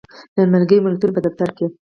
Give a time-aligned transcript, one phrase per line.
[0.35, 1.65] د ملګری ملتونو په دفتر کې